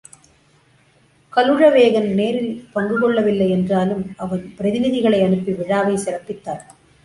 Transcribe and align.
கலுழவேகன் 1.33 2.09
நேரில் 2.13 2.65
பங்கு 2.73 2.99
கொள்ளவில்லை 2.99 3.49
என்றாலும் 3.49 4.03
அவன் 4.17 4.43
பிரதிநிதிகளை 4.57 5.23
அனுப்பி 5.23 5.51
விழாவைச் 5.51 6.05
சிறப்பித்தான். 6.05 6.63